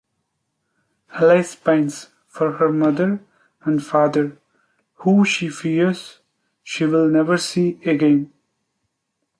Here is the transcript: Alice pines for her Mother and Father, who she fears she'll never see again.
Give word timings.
Alice 1.11 1.53
pines 1.53 2.09
for 2.27 2.53
her 2.53 2.73
Mother 2.73 3.23
and 3.65 3.85
Father, 3.85 4.35
who 4.95 5.23
she 5.23 5.47
fears 5.47 6.17
she'll 6.63 7.07
never 7.07 7.37
see 7.37 7.79
again. 7.85 8.33